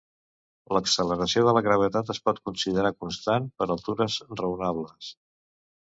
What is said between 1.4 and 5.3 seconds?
de la gravetat es pot considerar constant per altures raonables.